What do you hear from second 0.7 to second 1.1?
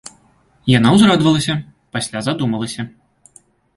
Яна